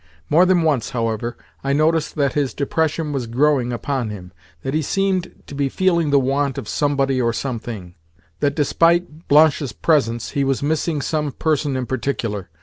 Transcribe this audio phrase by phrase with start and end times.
[0.31, 4.31] More than once, however, I noticed that his depression was growing upon him;
[4.63, 7.93] that he seemed to be feeling the want of somebody or something;
[8.39, 12.49] that, despite Blanche's presence, he was missing some person in particular.